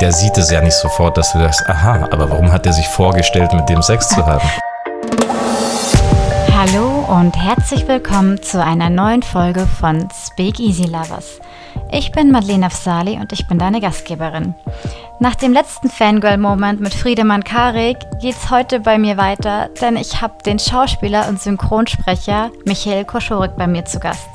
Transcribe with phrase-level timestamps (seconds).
[0.00, 2.86] der sieht es ja nicht sofort, dass du sagst, aha, aber warum hat er sich
[2.88, 4.48] vorgestellt, mit dem Sex zu haben?
[6.56, 11.40] Hallo und herzlich willkommen zu einer neuen Folge von Speak Easy Lovers.
[11.90, 14.54] Ich bin Madeleine Afsali und ich bin deine Gastgeberin.
[15.20, 20.34] Nach dem letzten Fangirl-Moment mit Friedemann Karik geht's heute bei mir weiter, denn ich habe
[20.44, 24.28] den Schauspieler und Synchronsprecher Michael Koschorik bei mir zu Gast.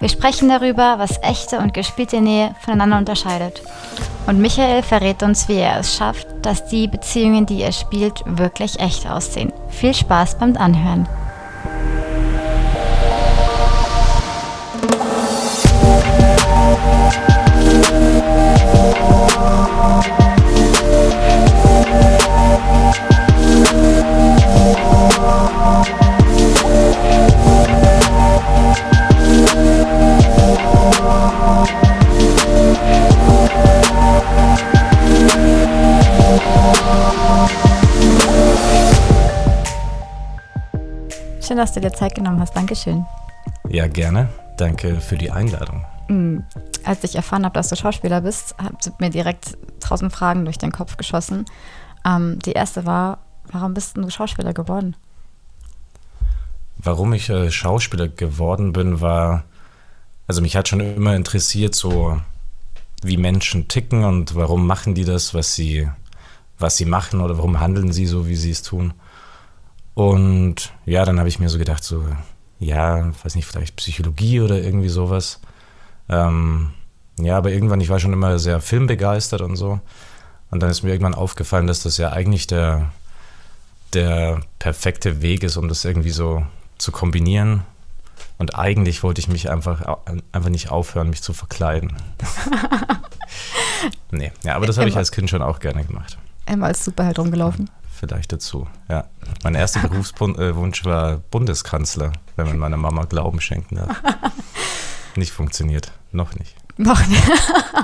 [0.00, 3.62] Wir sprechen darüber, was echte und gespielte Nähe voneinander unterscheidet.
[4.28, 8.78] Und Michael verrät uns, wie er es schafft, dass die Beziehungen, die er spielt, wirklich
[8.78, 9.52] echt aussehen.
[9.70, 11.08] Viel Spaß beim Anhören.
[41.40, 42.54] Schön, dass du dir Zeit genommen hast.
[42.54, 43.06] Dankeschön.
[43.70, 44.28] Ja, gerne.
[44.58, 45.84] Danke für die Einladung.
[46.08, 46.44] Mhm.
[46.84, 50.72] Als ich erfahren habe, dass du Schauspieler bist, sind mir direkt tausend Fragen durch den
[50.72, 51.46] Kopf geschossen.
[52.04, 53.18] Ähm, die erste war,
[53.50, 54.94] warum bist du Schauspieler geworden?
[56.76, 59.44] Warum ich äh, Schauspieler geworden bin, war,
[60.26, 62.20] also mich hat schon immer interessiert, so
[63.02, 65.88] wie Menschen ticken und warum machen die das, was sie,
[66.58, 68.94] was sie machen oder warum handeln sie so, wie sie es tun.
[69.94, 72.04] Und ja, dann habe ich mir so gedacht, so,
[72.58, 75.40] ja, weiß nicht, vielleicht Psychologie oder irgendwie sowas.
[76.08, 76.70] Ähm,
[77.18, 79.80] ja, aber irgendwann, ich war schon immer sehr filmbegeistert und so.
[80.50, 82.92] Und dann ist mir irgendwann aufgefallen, dass das ja eigentlich der,
[83.92, 86.44] der perfekte Weg ist, um das irgendwie so
[86.78, 87.64] zu kombinieren.
[88.38, 89.82] Und eigentlich wollte ich mich einfach,
[90.32, 91.92] einfach nicht aufhören, mich zu verkleiden.
[94.10, 96.18] nee, ja, aber das habe ich als Kind schon auch gerne gemacht.
[96.46, 97.68] Immer als Superheld rumgelaufen
[97.98, 98.66] vielleicht dazu.
[98.88, 99.04] Ja.
[99.42, 104.02] Mein erster Berufswunsch war Bundeskanzler, wenn man meiner Mama Glauben schenken darf.
[105.16, 105.92] nicht funktioniert.
[106.12, 106.54] Noch nicht.
[106.76, 107.22] Noch nicht.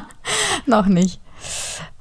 [0.66, 1.20] Noch nicht.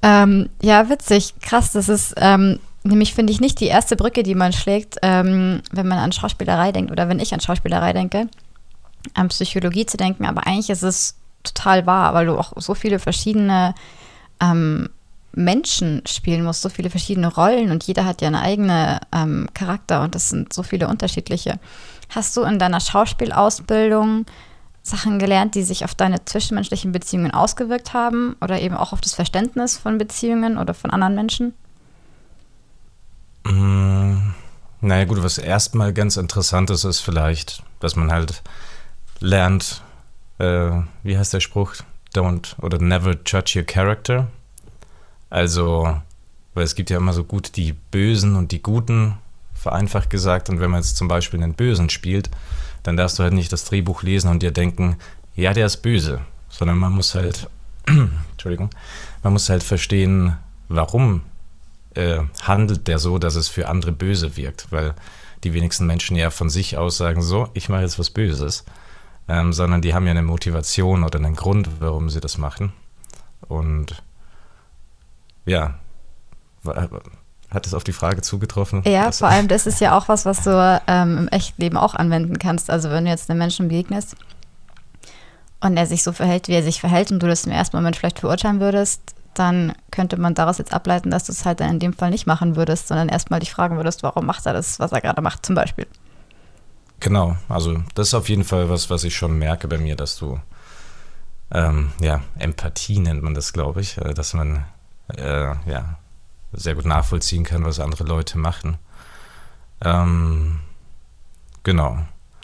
[0.01, 1.33] Ähm, ja, witzig.
[1.41, 1.71] Krass.
[1.71, 5.87] Das ist ähm, nämlich, finde ich, nicht die erste Brücke, die man schlägt, ähm, wenn
[5.87, 8.27] man an Schauspielerei denkt oder wenn ich an Schauspielerei denke,
[9.13, 10.25] an Psychologie zu denken.
[10.25, 13.75] Aber eigentlich ist es total wahr, weil du auch so viele verschiedene
[14.39, 14.89] ähm,
[15.35, 20.01] Menschen spielen muss, so viele verschiedene Rollen und jeder hat ja einen eigenen ähm, Charakter
[20.03, 21.59] und das sind so viele unterschiedliche.
[22.09, 24.25] Hast du in deiner Schauspielausbildung
[24.83, 29.13] Sachen gelernt, die sich auf deine zwischenmenschlichen Beziehungen ausgewirkt haben oder eben auch auf das
[29.13, 31.53] Verständnis von Beziehungen oder von anderen Menschen?
[33.45, 34.33] Mm,
[34.81, 38.43] naja gut, was erstmal ganz interessant ist, ist vielleicht, dass man halt
[39.23, 39.81] lernt,
[40.37, 41.75] äh, wie heißt der Spruch?
[42.13, 44.27] Don't oder never judge your character.
[45.29, 45.99] Also,
[46.53, 49.17] weil es gibt ja immer so gut die Bösen und die Guten,
[49.55, 50.49] vereinfacht gesagt.
[50.49, 52.29] Und wenn man jetzt zum Beispiel einen Bösen spielt,
[52.83, 54.97] dann darfst du halt nicht das Drehbuch lesen und dir denken,
[55.35, 56.19] ja, der ist böse,
[56.49, 57.49] sondern man muss halt,
[57.87, 58.69] Entschuldigung,
[59.23, 61.21] man muss halt verstehen, warum
[61.95, 64.93] äh, handelt der so, dass es für andere böse wirkt, weil
[65.45, 68.65] die wenigsten Menschen ja von sich aus sagen, so, ich mache jetzt was Böses,
[69.27, 72.73] ähm, sondern die haben ja eine Motivation oder einen Grund, warum sie das machen.
[73.47, 74.03] Und
[75.45, 75.75] ja,
[77.53, 78.83] hat es auf die Frage zugetroffen?
[78.85, 81.93] Ja, vor allem das ist ja auch was, was du ähm, im echten Leben auch
[81.93, 82.69] anwenden kannst.
[82.69, 84.15] Also wenn du jetzt einem Menschen begegnest
[85.61, 87.95] und er sich so verhält, wie er sich verhält und du das im ersten Moment
[87.95, 89.01] vielleicht verurteilen würdest,
[89.33, 92.27] dann könnte man daraus jetzt ableiten, dass du es halt dann in dem Fall nicht
[92.27, 95.45] machen würdest, sondern erstmal dich fragen würdest, warum macht er das, was er gerade macht,
[95.45, 95.87] zum Beispiel.
[97.03, 100.15] Genau, also das ist auf jeden Fall was, was ich schon merke bei mir, dass
[100.15, 100.39] du,
[101.51, 104.63] ähm, ja, Empathie nennt man das, glaube ich, äh, dass man
[105.09, 105.97] äh, ja,
[106.53, 108.77] sehr gut nachvollziehen kann, was andere Leute machen.
[109.81, 110.61] Ähm,
[111.63, 111.99] genau.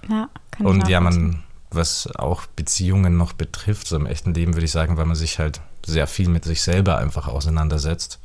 [0.09, 1.41] Ja, kann Und ja, man,
[1.71, 5.39] was auch Beziehungen noch betrifft, so im echten Leben würde ich sagen, weil man sich
[5.39, 8.19] halt sehr viel mit sich selber einfach auseinandersetzt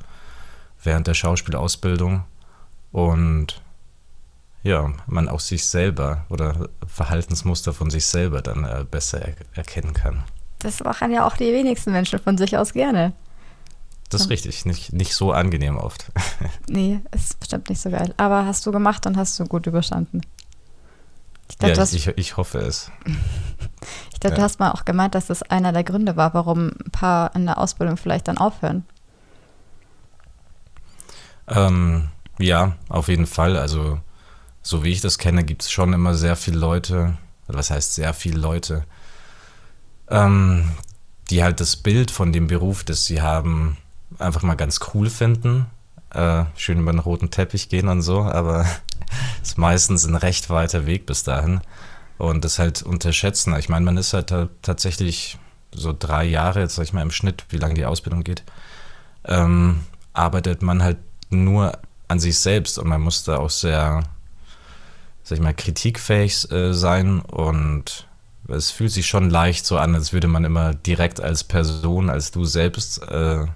[0.83, 2.25] während der Schauspielausbildung
[2.91, 3.63] und
[4.65, 9.93] ja, man auch sich selber oder Verhaltensmuster von sich selber dann äh, besser er erkennen
[9.93, 10.25] kann.
[10.59, 13.13] Das machen ja auch die wenigsten Menschen von sich aus gerne.
[14.09, 16.11] Das ist richtig, nicht, nicht so angenehm oft.
[16.69, 18.15] nee, ist bestimmt nicht so geil.
[18.17, 20.23] Aber hast du gemacht und hast du gut überstanden.
[21.51, 22.91] Ich, glaub, ja, hast, ich, ich, hoffe es.
[24.13, 24.37] ich glaube, ja.
[24.37, 27.45] du hast mal auch gemeint, dass das einer der Gründe war, warum ein paar in
[27.45, 28.85] der Ausbildung vielleicht dann aufhören.
[31.49, 32.09] Ähm,
[32.39, 33.59] ja, auf jeden Fall.
[33.59, 33.99] Also,
[34.65, 37.17] so wie ich das kenne, gibt es schon immer sehr viele Leute,
[37.47, 38.85] was heißt sehr viele Leute,
[40.09, 40.71] ähm,
[41.31, 43.77] die halt das Bild von dem Beruf, das sie haben,
[44.19, 45.67] einfach mal ganz cool finden,
[46.11, 48.67] äh, schön über den roten Teppich gehen und so, aber
[49.43, 51.61] es ist meistens ein recht weiter Weg bis dahin.
[52.17, 53.57] Und das halt unterschätzen.
[53.59, 54.33] Ich meine, man ist halt
[54.63, 55.37] tatsächlich
[55.73, 58.45] so drei Jahre, jetzt sag ich mal im Schnitt, wie lange die Ausbildung geht,
[59.25, 59.81] ähm,
[60.13, 61.77] arbeitet man halt nur
[62.07, 64.05] an sich selbst und man muss da auch sehr,
[65.25, 68.07] sag ich mal, kritikfähig äh, sein und
[68.49, 72.31] es fühlt sich schon leicht so an, als würde man immer direkt als Person, als
[72.31, 73.47] du selbst äh,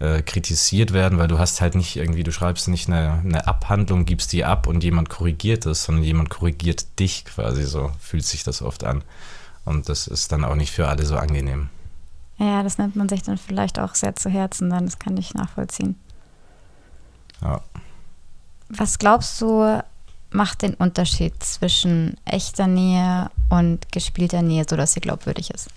[0.00, 4.06] äh, kritisiert werden, weil du hast halt nicht irgendwie, du schreibst nicht eine, eine Abhandlung,
[4.06, 8.44] gibst die ab und jemand korrigiert es, sondern jemand korrigiert dich quasi so, fühlt sich
[8.44, 9.04] das oft an.
[9.64, 11.68] Und das ist dann auch nicht für alle so angenehm.
[12.38, 15.34] Ja, das nimmt man sich dann vielleicht auch sehr zu Herzen, dann das kann ich
[15.34, 15.96] nachvollziehen.
[17.42, 17.60] Ja.
[18.70, 19.82] Was glaubst du,
[20.30, 25.68] macht den Unterschied zwischen echter Nähe und gespielter Nähe, sodass sie glaubwürdig ist?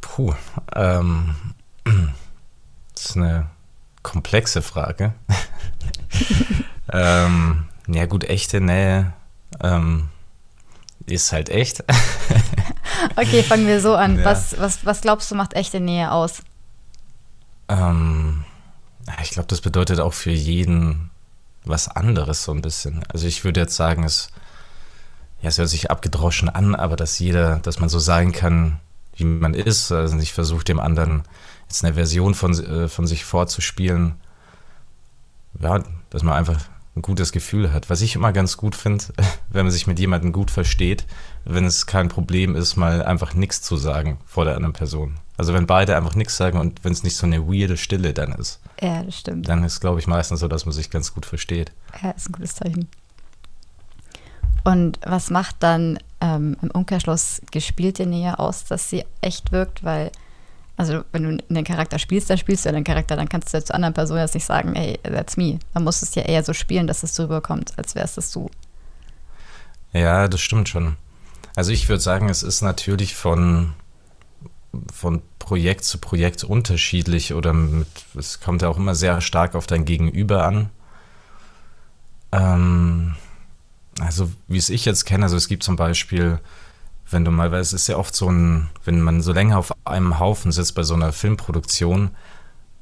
[0.00, 0.34] Puh,
[0.74, 1.34] ähm,
[2.94, 3.50] das ist eine
[4.02, 5.12] komplexe Frage.
[6.92, 9.12] ähm, ja gut, echte Nähe
[9.60, 10.08] ähm,
[11.06, 11.84] ist halt echt.
[13.16, 14.18] okay, fangen wir so an.
[14.18, 14.24] Ja.
[14.24, 16.42] Was, was, was glaubst du, macht echte Nähe aus?
[17.68, 18.44] Ähm,
[19.22, 21.10] ich glaube, das bedeutet auch für jeden
[21.66, 23.04] was anderes so ein bisschen.
[23.12, 24.28] Also ich würde jetzt sagen, es,
[25.42, 28.78] ja, es hört sich abgedroschen an, aber dass jeder, dass man so sein kann,
[29.16, 31.24] wie man ist, also nicht versucht, dem anderen
[31.68, 34.14] jetzt eine Version von, äh, von sich vorzuspielen.
[35.60, 36.60] Ja, dass man einfach
[36.96, 37.90] ein gutes Gefühl hat.
[37.90, 39.04] Was ich immer ganz gut finde,
[39.50, 41.04] wenn man sich mit jemandem gut versteht,
[41.44, 45.18] wenn es kein Problem ist, mal einfach nichts zu sagen vor der anderen Person.
[45.36, 48.32] Also wenn beide einfach nichts sagen und wenn es nicht so eine weirde Stille dann
[48.32, 48.60] ist.
[48.80, 49.48] Ja, das stimmt.
[49.48, 51.72] Dann ist, glaube ich, meistens so, dass man sich ganz gut versteht.
[52.02, 52.88] Ja, ist ein gutes Zeichen.
[54.64, 59.84] Und was macht dann ähm, im Umkehrschluss gespielte Nähe aus, dass sie echt wirkt?
[59.84, 60.10] Weil,
[60.76, 63.58] also wenn du den Charakter spielst, dann spielst du ja den Charakter, dann kannst du
[63.58, 65.58] ja zur anderen Person jetzt nicht sagen, hey, that's me.
[65.74, 68.30] Dann musst du es ja eher so spielen, dass es so rüberkommt, als wärst es
[68.30, 68.50] du.
[69.92, 70.96] Ja, das stimmt schon.
[71.54, 73.72] Also ich würde sagen, es ist natürlich von
[74.92, 79.66] von Projekt zu Projekt unterschiedlich oder mit, es kommt ja auch immer sehr stark auf
[79.66, 80.70] dein Gegenüber an.
[82.32, 83.14] Ähm,
[84.00, 86.40] also wie es ich jetzt kenne, also es gibt zum Beispiel,
[87.10, 89.72] wenn du mal, weil es ist ja oft so ein, wenn man so länger auf
[89.84, 92.10] einem Haufen sitzt bei so einer Filmproduktion,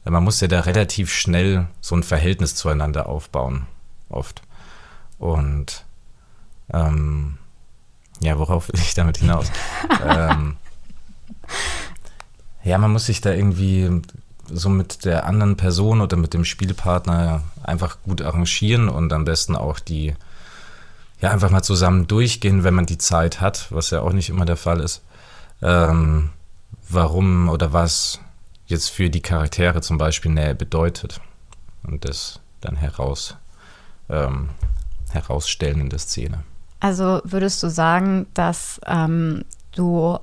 [0.04, 3.66] man muss ja da relativ schnell so ein Verhältnis zueinander aufbauen,
[4.08, 4.42] oft.
[5.18, 5.84] Und
[6.72, 7.38] ähm,
[8.20, 9.46] ja, worauf will ich damit hinaus?
[10.06, 10.56] ähm,
[12.62, 14.02] ja, man muss sich da irgendwie
[14.46, 19.56] so mit der anderen Person oder mit dem Spielpartner einfach gut arrangieren und am besten
[19.56, 20.14] auch die,
[21.20, 24.44] ja, einfach mal zusammen durchgehen, wenn man die Zeit hat, was ja auch nicht immer
[24.44, 25.02] der Fall ist.
[25.62, 26.30] Ähm,
[26.88, 28.20] warum oder was
[28.66, 31.20] jetzt für die Charaktere zum Beispiel Nähe bedeutet
[31.84, 33.36] und das dann heraus,
[34.08, 34.50] ähm,
[35.10, 36.44] herausstellen in der Szene.
[36.80, 40.18] Also würdest du sagen, dass ähm, du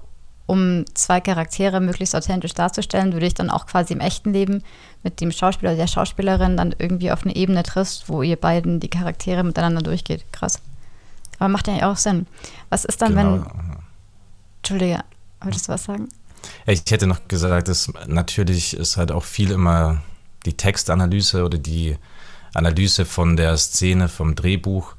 [0.46, 4.64] um zwei Charaktere möglichst authentisch darzustellen, würde ich dann auch quasi im echten Leben
[5.02, 8.80] mit dem Schauspieler oder der Schauspielerin dann irgendwie auf eine Ebene triffst, wo ihr beiden
[8.80, 10.26] die Charaktere miteinander durchgeht.
[10.34, 10.60] Krass.
[11.42, 12.28] Aber macht ja auch Sinn.
[12.70, 13.34] Was ist dann, genau.
[13.34, 13.46] wenn.
[14.58, 15.00] Entschuldige,
[15.42, 16.08] wolltest du was sagen?
[16.68, 20.02] Ich hätte noch gesagt, dass natürlich ist halt auch viel immer
[20.46, 21.98] die Textanalyse oder die
[22.54, 24.94] Analyse von der Szene, vom Drehbuch,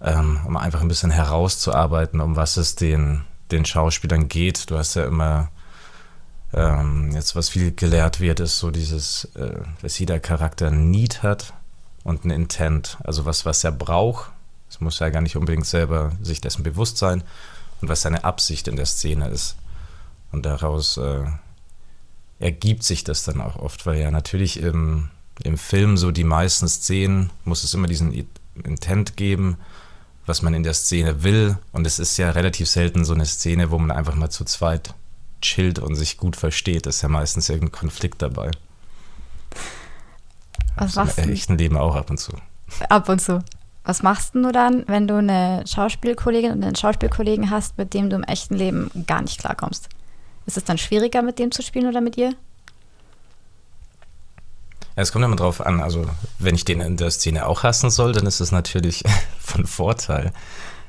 [0.00, 4.70] ähm, um einfach ein bisschen herauszuarbeiten, um was es den den Schauspielern geht.
[4.70, 5.50] Du hast ja immer,
[6.52, 11.22] ähm, jetzt was viel gelehrt wird, ist so dieses, äh, dass jeder Charakter ein Need
[11.22, 11.52] hat
[12.02, 12.98] und ein Intent.
[13.04, 14.31] Also was, was er braucht.
[14.72, 17.22] Es muss ja gar nicht unbedingt selber sich dessen bewusst sein
[17.80, 19.56] und was seine Absicht in der Szene ist.
[20.32, 21.24] Und daraus äh,
[22.38, 25.10] ergibt sich das dann auch oft, weil ja natürlich im,
[25.42, 28.26] im Film so die meisten Szenen muss es immer diesen
[28.64, 29.58] Intent geben
[30.26, 31.58] was man in der Szene will.
[31.72, 34.94] Und es ist ja relativ selten so eine Szene, wo man einfach mal zu zweit
[35.40, 36.86] chillt und sich gut versteht.
[36.86, 38.50] Es ist ja meistens irgendein Konflikt dabei.
[40.76, 41.22] Was machst du?
[41.22, 42.32] Im echten Leben auch ab und zu.
[42.88, 43.42] Ab und zu.
[43.84, 48.16] Was machst du dann, wenn du eine Schauspielkollegin und einen Schauspielkollegen hast, mit dem du
[48.16, 49.88] im echten Leben gar nicht klarkommst?
[50.46, 52.34] Ist es dann schwieriger, mit dem zu spielen oder mit ihr?
[54.94, 55.80] Es kommt immer drauf an.
[55.80, 56.06] Also,
[56.38, 59.02] wenn ich den in der Szene auch hassen soll, dann ist das natürlich
[59.40, 60.32] von Vorteil.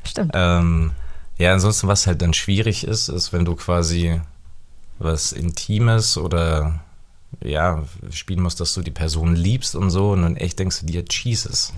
[0.04, 0.32] Stimmt.
[0.34, 0.92] Ähm,
[1.38, 4.22] ja, ansonsten, was halt dann schwierig ist, ist, wenn du quasi
[5.00, 6.80] was Intimes oder
[7.42, 10.86] ja, spielen musst, dass du die Person liebst und so und dann echt denkst du
[10.86, 11.74] dir, Jesus,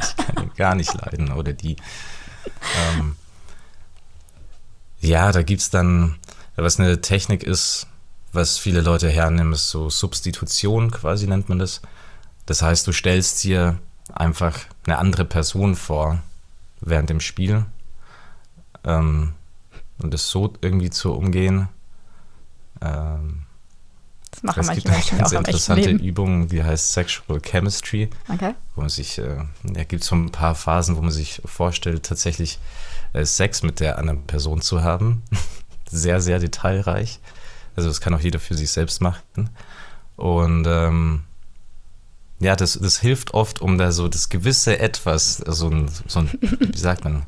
[0.00, 1.76] ich kann ihn gar nicht leiden oder die.
[2.98, 3.16] Ähm,
[5.00, 6.16] ja, da gibt es dann,
[6.56, 7.86] was eine Technik ist,
[8.32, 11.80] was viele Leute hernehmen, ist so Substitution, quasi nennt man das.
[12.44, 13.78] Das heißt, du stellst dir
[14.12, 16.22] einfach eine andere Person vor
[16.80, 17.64] während dem Spiel.
[18.84, 19.34] Ähm,
[19.98, 21.68] und das so irgendwie zu umgehen.
[22.80, 23.45] Ähm,
[24.36, 26.04] Das machen es manche gibt eine Menschen ganz auch am echten interessante.
[26.04, 28.54] Übung, die heißt Sexual Chemistry, Okay.
[28.74, 32.04] wo man sich, äh, da gibt es so ein paar Phasen, wo man sich vorstellt,
[32.04, 32.58] tatsächlich
[33.14, 35.22] äh, Sex mit der anderen Person zu haben.
[35.90, 37.18] sehr, sehr detailreich.
[37.76, 39.50] Also das kann auch jeder für sich selbst machen.
[40.16, 41.22] Und ähm,
[42.38, 46.30] ja, das, das hilft oft, um da so das gewisse Etwas, so ein, so ein
[46.40, 47.24] wie sagt man,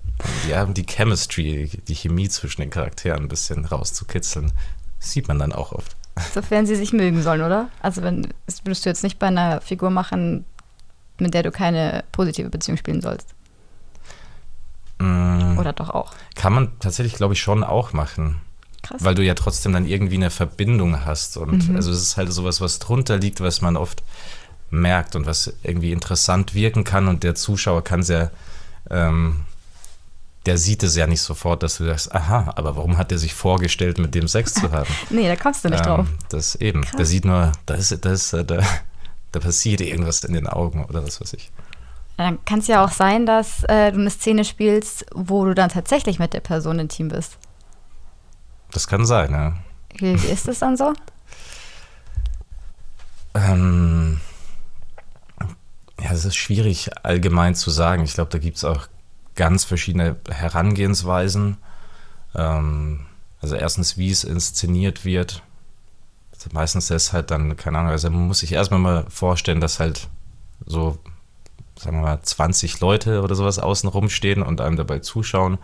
[0.49, 4.53] ja, die Chemistry, die Chemie zwischen den Charakteren ein bisschen rauszukitzeln.
[5.01, 5.97] Das sieht man dann auch oft.
[6.35, 7.69] Sofern sie sich mögen sollen, oder?
[7.81, 8.29] Also wenn,
[8.65, 10.45] würdest du jetzt nicht bei einer Figur machen,
[11.19, 13.35] mit der du keine positive Beziehung spielen sollst.
[14.99, 16.13] Mm, Oder doch auch.
[16.35, 18.41] Kann man tatsächlich, glaube ich, schon auch machen.
[18.83, 19.05] Krass.
[19.05, 21.37] Weil du ja trotzdem dann irgendwie eine Verbindung hast.
[21.37, 21.77] Und Mhm.
[21.77, 24.03] also es ist halt sowas, was drunter liegt, was man oft
[24.71, 27.09] merkt und was irgendwie interessant wirken kann.
[27.09, 28.31] Und der Zuschauer kann sehr,
[28.91, 29.41] ähm,
[30.49, 33.35] der sieht es ja nicht sofort, dass du sagst, aha, aber warum hat er sich
[33.35, 34.89] vorgestellt, mit dem Sex zu haben?
[35.11, 36.07] nee, da kommst du nicht drauf.
[36.09, 36.81] Ähm, das eben.
[36.81, 36.97] Krass.
[36.97, 41.07] Der sieht nur, da ist, da ist, da, da passiert irgendwas in den Augen oder
[41.07, 41.51] was weiß ich.
[42.17, 45.69] Dann kann es ja auch sein, dass äh, du eine Szene spielst, wo du dann
[45.69, 47.37] tatsächlich mit der Person intim bist.
[48.71, 49.55] Das kann sein, ja.
[49.99, 50.95] Wie, wie ist das dann so?
[53.35, 54.21] Ähm,
[56.01, 58.03] ja, es ist schwierig allgemein zu sagen.
[58.03, 58.89] Ich glaube, da gibt es auch
[59.39, 61.59] ganz verschiedene Herangehensweisen.
[62.35, 63.07] Ähm,
[63.41, 65.43] also erstens, wie es inszeniert wird.
[66.33, 69.79] Also meistens ist halt dann, keine Ahnung, also man muss sich erstmal mal vorstellen, dass
[69.79, 70.09] halt
[70.67, 70.99] so,
[71.79, 75.59] sagen wir mal, 20 Leute oder sowas außen rumstehen und einem dabei zuschauen.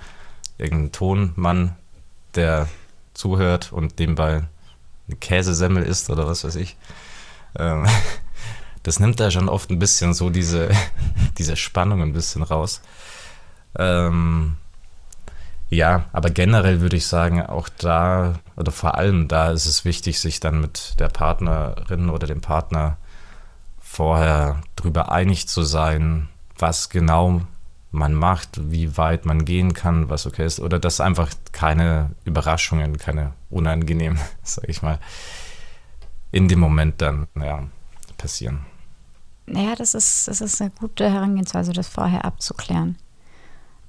[0.57, 1.75] Irgendein Tonmann,
[2.37, 2.69] der
[3.13, 4.45] zuhört und nebenbei
[5.09, 6.77] eine Käsesemmel isst oder was weiß ich.
[7.59, 7.89] Ähm,
[8.85, 10.71] das nimmt da schon oft ein bisschen so diese,
[11.39, 12.81] diese Spannung ein bisschen raus.
[13.79, 14.57] Ähm,
[15.71, 20.21] ja, aber generell würde ich sagen, auch da oder vor allem da ist es wichtig,
[20.21, 22.97] sich dann mit der Partnerin oder dem Partner
[23.81, 26.29] vorher drüber einig zu sein,
[26.59, 27.43] was genau
[27.91, 32.99] man macht, wie weit man gehen kann, was okay ist, oder dass einfach keine Überraschungen,
[32.99, 34.99] keine unangenehmen, sag ich mal,
[36.33, 37.65] in dem Moment dann ja,
[38.19, 38.67] passieren.
[39.47, 42.97] Naja, das ist, das ist eine gute Herangehensweise, das vorher abzuklären.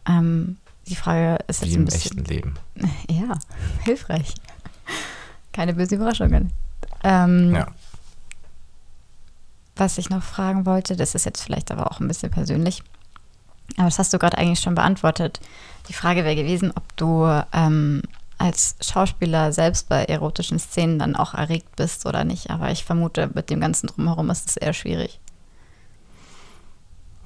[0.08, 0.58] Ähm,
[0.88, 2.18] die Frage ist Wie jetzt ein im bisschen.
[2.20, 2.54] echten Leben.
[3.10, 3.38] Ja,
[3.84, 4.34] hilfreich.
[5.54, 6.52] Keine bösen Überraschungen.
[7.04, 7.68] Ähm, Ja.
[9.78, 12.82] Was ich noch fragen wollte, das ist jetzt vielleicht aber auch ein bisschen persönlich,
[13.76, 15.42] aber das hast du gerade eigentlich schon beantwortet.
[15.90, 18.02] Die Frage wäre gewesen, ob du ähm,
[18.38, 22.52] als Schauspieler selbst bei erotischen Szenen dann auch erregt bist oder nicht.
[22.52, 25.20] Aber ich vermute, mit dem ganzen Drumherum ist es eher schwierig.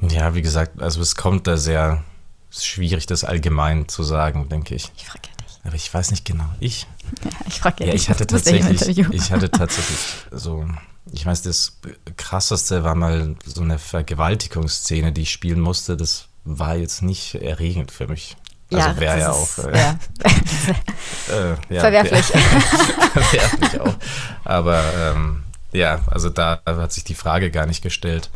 [0.01, 2.03] Ja, wie gesagt, also es kommt da sehr
[2.51, 4.91] ist schwierig, das allgemein zu sagen, denke ich.
[4.95, 5.59] Ich frage ja dich.
[5.63, 6.49] Aber ich weiß nicht genau.
[6.59, 6.87] Ich?
[7.23, 8.03] Ja, ich frage ja, Ja, dich.
[8.03, 9.99] ich hatte tatsächlich, ich hatte tatsächlich
[10.31, 10.67] so,
[11.11, 11.79] ich weiß, das
[12.17, 15.97] krasseste war mal so eine Vergewaltigungsszene, die ich spielen musste.
[15.97, 18.35] Das war jetzt nicht erregend für mich.
[18.71, 19.99] Also wäre das ja auch äh, ja.
[21.33, 22.25] äh, ja, Verwerflich.
[23.13, 23.95] verwerflich auch.
[24.43, 28.29] Aber ähm, ja, also da hat sich die Frage gar nicht gestellt.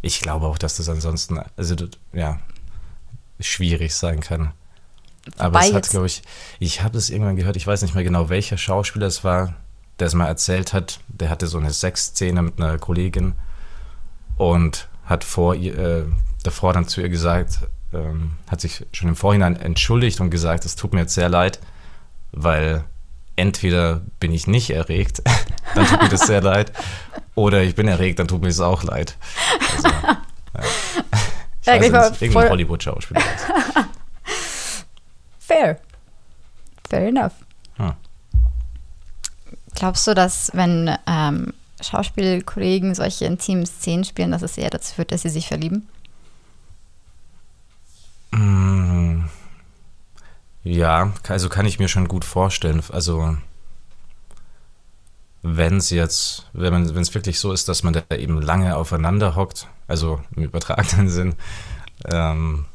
[0.00, 1.74] Ich glaube auch, dass das ansonsten, also
[2.12, 2.38] ja,
[3.40, 4.52] schwierig sein kann.
[5.36, 6.22] Aber Wobei es hat, glaube ich,
[6.58, 9.54] ich habe es irgendwann gehört, ich weiß nicht mehr genau, welcher Schauspieler es war,
[9.98, 11.00] der es mal erzählt hat.
[11.08, 13.34] Der hatte so eine Sexszene mit einer Kollegin
[14.36, 16.04] und hat vor ihr, äh,
[16.42, 17.60] davor dann zu ihr gesagt,
[17.92, 21.58] ähm, hat sich schon im Vorhinein entschuldigt und gesagt, es tut mir jetzt sehr leid,
[22.32, 22.84] weil
[23.36, 25.22] entweder bin ich nicht erregt,
[25.74, 26.72] dann tut mir das sehr leid,
[27.34, 29.16] oder ich bin erregt, dann tut mir das auch leid.
[29.76, 30.22] Also, ja.
[31.68, 33.20] Ich Ja, weiß ich war nicht, irgendein Hollywood-Schauspieler.
[35.38, 35.78] Fair.
[36.88, 37.32] Fair enough.
[37.76, 37.92] Hm.
[39.74, 45.12] Glaubst du, dass wenn ähm, Schauspielkollegen solche intimen Szenen spielen, dass es eher dazu führt,
[45.12, 45.88] dass sie sich verlieben?
[48.32, 49.24] Mm,
[50.64, 52.82] Ja, also kann ich mir schon gut vorstellen.
[52.92, 53.36] Also
[55.42, 58.76] wenn es jetzt, wenn man, wenn es wirklich so ist, dass man da eben lange
[58.76, 61.34] aufeinander hockt, also im übertragenen Sinn,
[62.06, 62.66] ähm,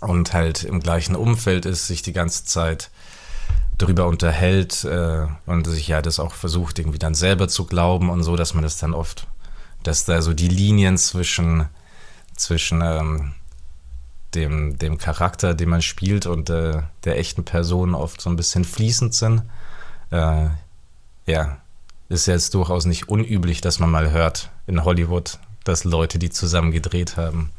[0.00, 2.90] und halt im gleichen Umfeld ist, sich die ganze Zeit
[3.78, 8.22] darüber unterhält äh, und sich ja das auch versucht, irgendwie dann selber zu glauben und
[8.22, 9.26] so, dass man das dann oft,
[9.82, 11.66] dass da so die Linien zwischen,
[12.36, 13.34] zwischen ähm,
[14.34, 18.64] dem, dem Charakter, den man spielt und äh, der echten Person oft so ein bisschen
[18.64, 19.42] fließend sind.
[20.10, 20.48] Äh,
[21.26, 21.58] ja,
[22.08, 26.30] ist ja jetzt durchaus nicht unüblich, dass man mal hört in Hollywood, dass Leute, die
[26.30, 27.50] zusammen gedreht haben,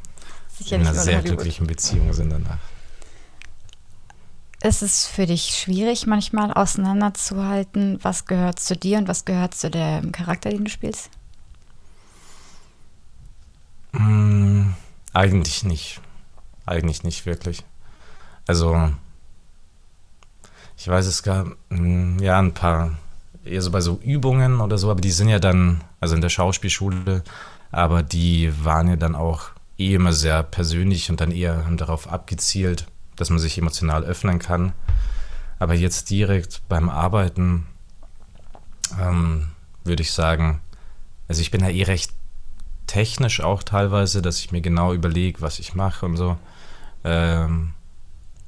[0.58, 2.58] Sicherlich in einer sehr glücklichen Beziehung sind danach.
[4.64, 9.70] Ist es für dich schwierig, manchmal auseinanderzuhalten, was gehört zu dir und was gehört zu
[9.70, 11.12] dem Charakter, den du spielst?
[13.92, 14.72] Mm,
[15.14, 16.02] eigentlich nicht.
[16.66, 17.64] Eigentlich nicht wirklich.
[18.48, 18.92] Also,
[20.76, 22.98] ich weiß, es gab mm, ja ein paar,
[23.48, 26.30] eher so bei so Übungen oder so, aber die sind ja dann, also in der
[26.30, 27.24] Schauspielschule,
[27.72, 32.12] aber die waren ja dann auch eh immer sehr persönlich und dann eher haben darauf
[32.12, 34.74] abgezielt, dass man sich emotional öffnen kann.
[35.60, 37.66] Aber jetzt direkt beim Arbeiten
[39.00, 39.50] ähm,
[39.84, 40.62] würde ich sagen,
[41.28, 42.12] also ich bin ja eh recht
[42.86, 46.38] technisch auch teilweise, dass ich mir genau überlege, was ich mache und so.
[47.04, 47.74] Ähm,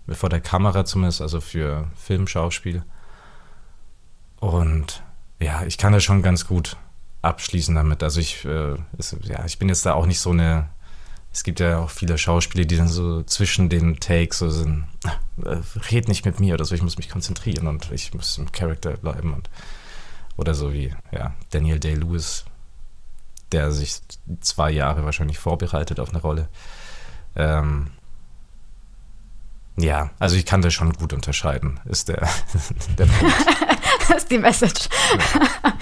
[0.08, 2.84] vor der Kamera zumindest, also für Filmschauspiel.
[4.40, 5.04] Und
[5.40, 6.78] ja, ich kann das schon ganz gut
[7.22, 8.04] abschließen damit.
[8.04, 10.70] Also ich, äh, ist, ja, ich bin jetzt da auch nicht so eine
[11.32, 14.86] es gibt ja auch viele Schauspieler, die dann so zwischen den Takes so sind,
[15.44, 15.58] äh,
[15.92, 18.98] red nicht mit mir oder so, ich muss mich konzentrieren und ich muss im Charakter
[18.98, 19.50] bleiben und
[20.38, 22.46] oder so wie ja, Daniel Day-Lewis,
[23.52, 24.00] der sich
[24.40, 26.48] zwei Jahre wahrscheinlich vorbereitet auf eine Rolle.
[27.36, 27.88] Ähm,
[29.78, 32.28] ja, also ich kann das schon gut unterscheiden, ist der,
[32.98, 33.36] der Punkt.
[34.14, 34.90] das ist die Message.
[35.36, 35.74] Ja.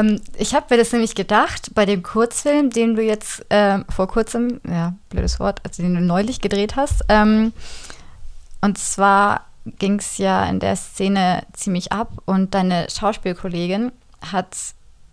[0.00, 4.08] ähm, ich habe mir das nämlich gedacht, bei dem Kurzfilm, den du jetzt äh, vor
[4.08, 7.04] kurzem, ja, blödes Wort, also den du neulich gedreht hast.
[7.08, 7.52] Ähm,
[8.60, 9.46] und zwar
[9.78, 13.92] ging es ja in der Szene ziemlich ab und deine Schauspielkollegin
[14.32, 14.56] hat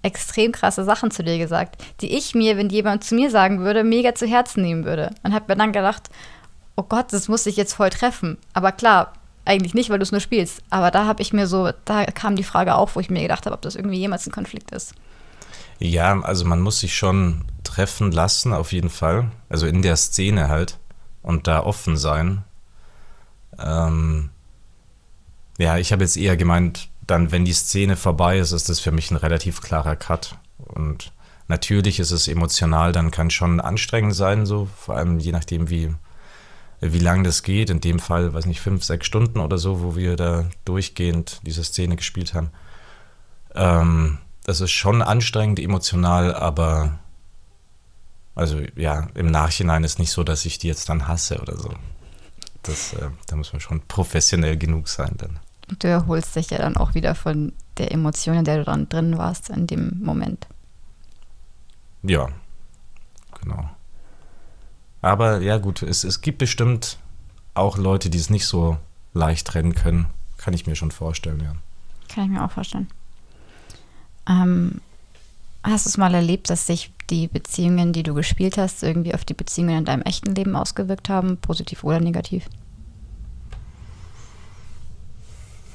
[0.04, 3.84] extrem krasse Sachen zu dir gesagt, die ich mir, wenn jemand zu mir sagen würde,
[3.84, 5.12] mega zu Herzen nehmen würde.
[5.24, 6.10] Und habe mir dann gedacht,
[6.76, 8.38] oh Gott, das muss ich jetzt voll treffen.
[8.54, 9.14] Aber klar,
[9.46, 10.62] eigentlich nicht, weil du es nur spielst.
[10.70, 13.46] Aber da habe ich mir so, da kam die Frage auf, wo ich mir gedacht
[13.46, 14.94] habe, ob das irgendwie jemals ein Konflikt ist.
[15.80, 19.32] Ja, also man muss sich schon treffen lassen, auf jeden Fall.
[19.50, 20.78] Also in der Szene halt.
[21.22, 22.44] Und da offen sein.
[23.60, 24.30] Ähm,
[25.58, 28.92] ja, ich habe jetzt eher gemeint, dann, wenn die Szene vorbei ist, ist das für
[28.92, 30.38] mich ein relativ klarer Cut.
[30.58, 31.12] Und
[31.48, 35.94] natürlich ist es emotional, dann kann schon anstrengend sein, so, vor allem je nachdem, wie
[36.92, 37.70] wie lange das geht.
[37.70, 41.64] In dem Fall, weiß nicht, fünf, sechs Stunden oder so, wo wir da durchgehend diese
[41.64, 42.50] Szene gespielt haben.
[43.56, 47.00] Ähm, das ist schon anstrengend emotional, aber
[48.36, 51.74] also ja, im Nachhinein ist nicht so, dass ich die jetzt dann hasse oder so.
[52.64, 55.40] Das, äh, da muss man schon professionell genug sein dann.
[55.80, 59.18] Du erholst dich ja dann auch wieder von der Emotion, in der du dann drin
[59.18, 60.48] warst in dem Moment.
[62.04, 62.28] Ja,
[63.42, 63.70] genau.
[65.04, 66.98] Aber ja, gut, es, es gibt bestimmt
[67.54, 68.78] auch Leute, die es nicht so
[69.14, 70.08] leicht trennen können.
[70.38, 71.54] Kann ich mir schon vorstellen, ja.
[72.08, 72.88] Kann ich mir auch vorstellen.
[74.30, 74.80] Ähm,
[75.62, 79.26] hast du es mal erlebt, dass sich die Beziehungen, die du gespielt hast, irgendwie auf
[79.26, 82.48] die Beziehungen in deinem echten Leben ausgewirkt haben, positiv oder negativ?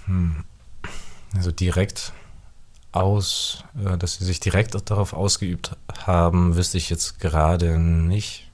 [0.06, 0.42] Hm.
[1.36, 2.14] Also direkt
[2.92, 8.47] aus, äh, dass sie sich direkt darauf ausgeübt haben, wüsste ich jetzt gerade nicht.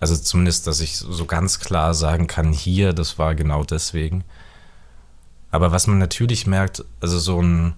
[0.00, 4.24] Also zumindest, dass ich so ganz klar sagen kann, hier, das war genau deswegen.
[5.50, 7.74] Aber was man natürlich merkt, also so ein,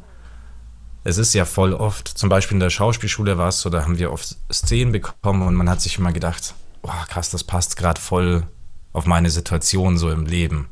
[1.05, 3.99] es ist ja voll oft, zum Beispiel in der Schauspielschule war es so, da haben
[3.99, 8.01] wir oft Szenen bekommen und man hat sich immer gedacht, oh, krass, das passt gerade
[8.01, 8.47] voll
[8.93, 10.69] auf meine Situation so im Leben.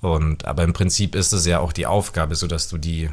[0.00, 3.08] Und aber im Prinzip ist es ja auch die Aufgabe, so dass du die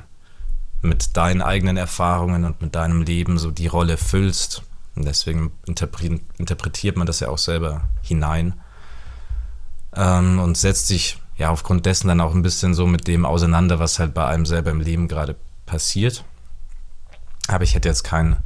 [0.81, 4.63] mit deinen eigenen Erfahrungen und mit deinem Leben so die Rolle füllst
[4.99, 8.53] und deswegen interpretiert man das ja auch selber hinein
[9.95, 13.79] ähm, und setzt sich ja aufgrund dessen dann auch ein bisschen so mit dem auseinander,
[13.79, 16.25] was halt bei einem selber im Leben gerade passiert.
[17.47, 18.37] Aber ich hätte jetzt kein,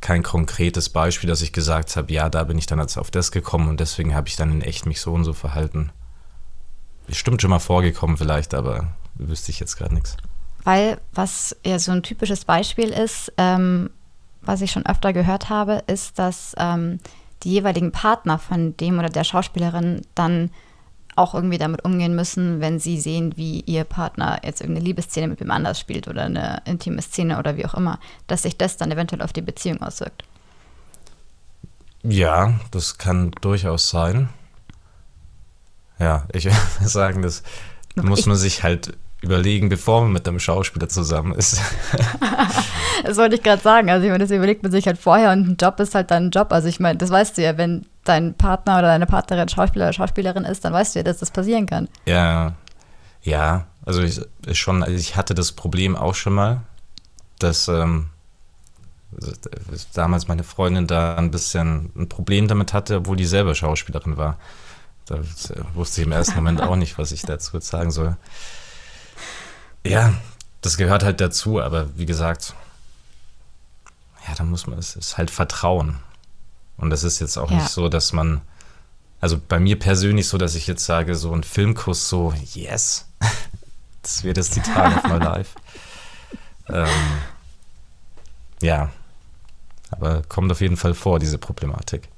[0.00, 3.30] kein konkretes Beispiel, dass ich gesagt habe, ja, da bin ich dann jetzt auf das
[3.30, 5.90] gekommen und deswegen habe ich dann in echt mich so und so verhalten.
[7.06, 10.16] Bestimmt schon mal vorgekommen vielleicht, aber wüsste ich jetzt gerade nichts.
[10.64, 13.90] Weil, was ja so ein typisches Beispiel ist, ähm,
[14.46, 16.98] was ich schon öfter gehört habe, ist, dass ähm,
[17.42, 20.50] die jeweiligen Partner von dem oder der Schauspielerin dann
[21.16, 25.40] auch irgendwie damit umgehen müssen, wenn sie sehen, wie ihr Partner jetzt irgendeine Liebesszene mit
[25.40, 28.92] wem anders spielt oder eine intime Szene oder wie auch immer, dass sich das dann
[28.92, 30.24] eventuell auf die Beziehung auswirkt.
[32.02, 34.28] Ja, das kann durchaus sein.
[35.98, 36.44] Ja, ich
[36.78, 37.42] würde sagen, das
[37.96, 41.60] muss man sich halt überlegen, bevor man mit einem Schauspieler zusammen ist.
[43.04, 43.90] das wollte ich gerade sagen.
[43.90, 46.26] Also ich meine, das überlegt man sich halt vorher und ein Job ist halt dann
[46.26, 46.52] ein Job.
[46.52, 49.92] Also ich meine, das weißt du ja, wenn dein Partner oder deine Partnerin Schauspieler oder
[49.92, 51.88] Schauspielerin ist, dann weißt du ja, dass das passieren kann.
[52.06, 52.54] Ja,
[53.22, 54.20] Ja, also ich,
[54.52, 56.62] schon, also ich hatte das Problem auch schon mal,
[57.38, 58.10] dass ähm,
[59.94, 64.38] damals meine Freundin da ein bisschen ein Problem damit hatte, obwohl die selber Schauspielerin war.
[65.06, 65.18] Da
[65.74, 68.16] wusste ich im ersten Moment auch nicht, was ich dazu jetzt sagen soll.
[69.90, 70.14] Ja,
[70.60, 72.54] das gehört halt dazu, aber wie gesagt,
[74.26, 75.98] ja, da muss man, es ist halt Vertrauen.
[76.76, 77.58] Und das ist jetzt auch ja.
[77.58, 78.40] nicht so, dass man,
[79.20, 83.06] also bei mir persönlich so, dass ich jetzt sage, so ein Filmkuss, so, yes,
[84.02, 85.56] das wird das die Tage of my life.
[86.68, 86.88] Ähm,
[88.60, 88.90] ja,
[89.92, 92.08] aber kommt auf jeden Fall vor, diese Problematik.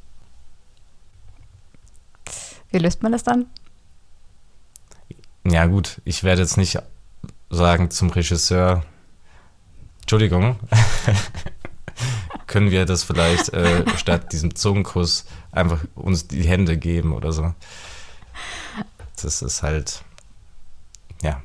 [2.71, 3.45] Wie löst man das dann?
[5.45, 6.83] Ja, gut, ich werde jetzt nicht
[7.51, 8.85] sagen zum Regisseur,
[10.03, 10.59] Entschuldigung,
[12.47, 17.55] können wir das vielleicht äh, statt diesem Zungenkuss einfach uns die Hände geben oder so.
[19.21, 20.03] Das ist halt,
[21.23, 21.43] ja.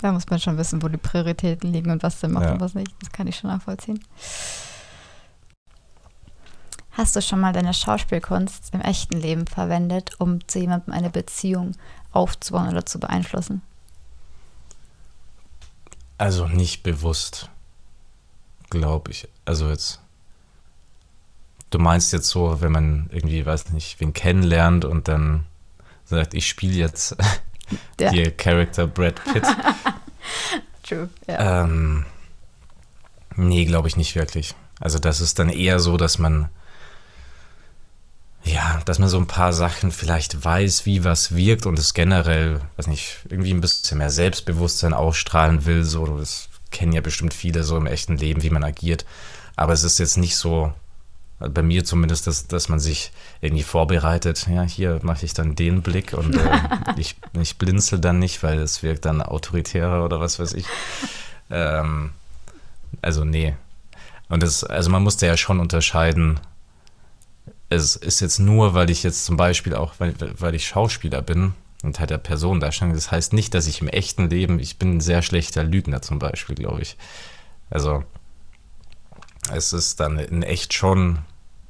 [0.00, 2.52] Da muss man schon wissen, wo die Prioritäten liegen und was sie machen ja.
[2.52, 2.92] und was nicht.
[3.00, 4.00] Das kann ich schon nachvollziehen.
[6.92, 11.72] Hast du schon mal deine Schauspielkunst im echten Leben verwendet, um zu jemandem eine Beziehung
[12.12, 13.62] aufzubauen oder zu beeinflussen?
[16.18, 17.48] Also nicht bewusst,
[18.70, 19.28] glaube ich.
[19.44, 20.00] Also jetzt,
[21.70, 25.46] du meinst jetzt so, wenn man irgendwie, weiß nicht, wen kennenlernt und dann
[26.04, 27.16] sagt, ich spiele jetzt
[28.00, 28.12] ja.
[28.12, 29.46] ihr Charakter Brad Pitt.
[30.82, 31.64] True, ja.
[31.64, 32.04] Ähm,
[33.36, 34.54] nee, glaube ich nicht wirklich.
[34.80, 36.48] Also das ist dann eher so, dass man
[38.48, 42.60] ja, dass man so ein paar Sachen vielleicht weiß, wie was wirkt und es generell,
[42.76, 45.84] weiß nicht, irgendwie ein bisschen mehr Selbstbewusstsein ausstrahlen will.
[45.84, 49.04] So, das kennen ja bestimmt viele so im echten Leben, wie man agiert.
[49.56, 50.72] Aber es ist jetzt nicht so,
[51.40, 54.46] bei mir zumindest, dass, dass man sich irgendwie vorbereitet.
[54.48, 56.60] Ja, hier mache ich dann den Blick und äh,
[56.96, 60.66] ich, ich blinzel dann nicht, weil es wirkt dann autoritärer oder was weiß ich.
[61.50, 62.10] Ähm,
[63.02, 63.54] also, nee.
[64.28, 66.40] Und das, also man musste ja schon unterscheiden,
[67.70, 71.54] es ist jetzt nur, weil ich jetzt zum Beispiel auch, weil, weil ich Schauspieler bin
[71.82, 72.94] und halt der Person darstelle.
[72.94, 76.18] Das heißt nicht, dass ich im echten Leben, ich bin ein sehr schlechter Lügner zum
[76.18, 76.96] Beispiel, glaube ich.
[77.70, 78.04] Also
[79.52, 81.20] es ist dann in echt schon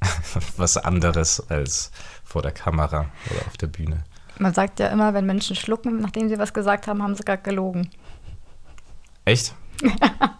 [0.57, 1.91] was anderes als
[2.23, 4.03] vor der Kamera oder auf der Bühne.
[4.37, 7.37] Man sagt ja immer, wenn Menschen schlucken, nachdem sie was gesagt haben, haben sie gar
[7.37, 7.89] gelogen.
[9.25, 9.53] Echt?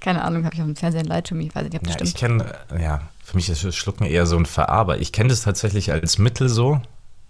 [0.00, 1.94] Keine Ahnung, habe ich auf dem Fernsehen Light to Me, weiß nicht, ob das ja,
[1.94, 2.08] stimmt.
[2.08, 4.98] Ich kenne, ja, für mich ist Schlucken eher so ein Veraber.
[4.98, 6.80] Ich kenne das tatsächlich als Mittel so.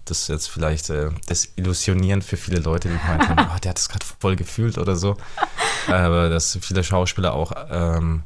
[0.05, 3.88] Das ist jetzt vielleicht äh, desillusionierend für viele Leute, die meinen, oh, der hat das
[3.88, 5.16] gerade voll gefühlt oder so.
[5.87, 8.23] Aber dass viele Schauspieler auch, ähm,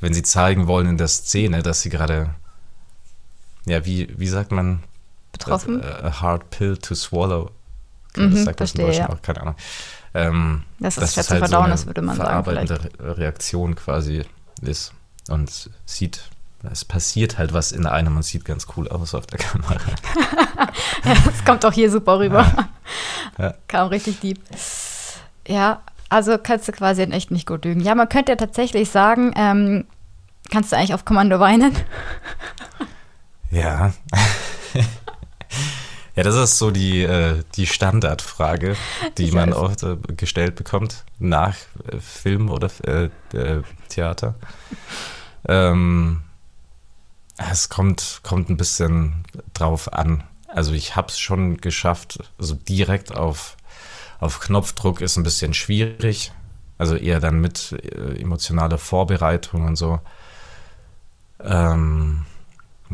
[0.00, 2.34] wenn sie zeigen wollen in der Szene, dass sie gerade,
[3.66, 4.82] ja, wie, wie sagt man?
[5.30, 5.80] Betroffen?
[5.80, 7.50] Das, uh, a hard pill to swallow.
[8.16, 9.16] Mhm, das sagt verstehe, das in Deutschland ja.
[9.16, 9.54] auch, keine Ahnung.
[10.14, 12.28] Ähm, das ist schwer zu halt verdauen, so das würde man sagen.
[12.28, 14.24] Verarbeitende Reaktion quasi
[14.62, 14.92] ist
[15.28, 16.22] und sieht
[16.70, 19.76] es passiert halt was in einem und sieht ganz cool aus auf der Kamera.
[21.04, 22.44] das kommt auch hier super rüber.
[23.38, 23.44] Ja.
[23.44, 23.54] Ja.
[23.68, 24.38] Kam richtig deep.
[25.46, 27.80] Ja, also kannst du quasi in echt nicht gut lügen.
[27.80, 29.86] Ja, man könnte ja tatsächlich sagen, ähm,
[30.50, 31.74] kannst du eigentlich auf Kommando weinen?
[33.50, 33.92] Ja.
[36.20, 38.76] Ja, das ist so die, äh, die Standardfrage,
[39.16, 41.56] die ich man oft äh, gestellt bekommt nach
[41.90, 44.34] äh, Film oder äh, äh, Theater.
[45.48, 46.20] Ähm,
[47.38, 50.22] es kommt, kommt ein bisschen drauf an.
[50.46, 53.56] Also ich habe es schon geschafft, also direkt auf,
[54.18, 56.32] auf Knopfdruck ist ein bisschen schwierig.
[56.76, 60.00] Also eher dann mit äh, emotionaler Vorbereitung und so.
[61.42, 62.26] Ähm,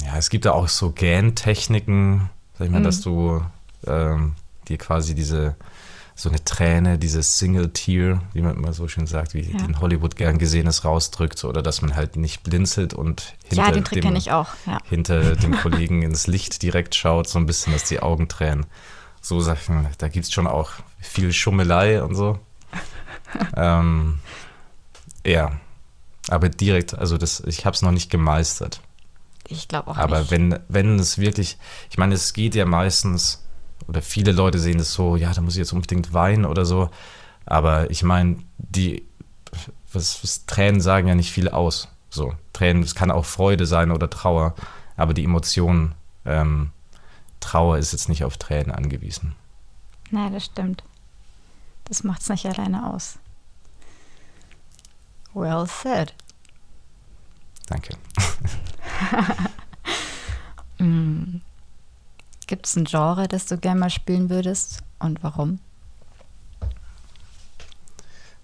[0.00, 2.84] ja, es gibt da auch so Gähntechniken, sag ich mal, mhm.
[2.84, 3.42] dass du
[3.86, 4.34] ähm,
[4.68, 5.56] dir quasi diese
[6.18, 9.62] so eine Träne, dieses Single Tear, wie man immer so schön sagt, wie ja.
[9.66, 13.82] in Hollywood gern gesehen ist, rausdrückt, oder dass man halt nicht blinzelt und hinter, ja,
[13.82, 14.46] dem, ja.
[14.84, 18.64] hinter dem Kollegen ins Licht direkt schaut, so ein bisschen, dass die Augen tränen.
[19.20, 22.38] So Sachen, da gibt es schon auch viel Schummelei und so.
[23.54, 24.20] ähm,
[25.26, 25.52] ja,
[26.30, 28.80] aber direkt, also das, ich habe es noch nicht gemeistert.
[29.48, 30.26] Ich glaube auch aber nicht.
[30.26, 31.59] Aber wenn, wenn es wirklich,
[31.90, 33.44] ich meine, es geht ja meistens
[33.87, 36.90] oder viele Leute sehen es so, ja, da muss ich jetzt unbedingt weinen oder so.
[37.44, 39.04] Aber ich meine, die
[39.92, 41.88] was, was, Tränen sagen ja nicht viel aus.
[42.11, 44.54] So, Tränen, es kann auch Freude sein oder Trauer,
[44.96, 46.70] aber die Emotion ähm,
[47.40, 49.35] Trauer ist jetzt nicht auf Tränen angewiesen.
[50.11, 50.82] Nein, das stimmt.
[51.85, 53.18] Das macht es nicht alleine aus.
[55.35, 56.14] Well said.
[57.66, 57.96] Danke.
[60.79, 61.40] mm.
[62.46, 65.59] Gibt es ein Genre, das du gerne mal spielen würdest und warum?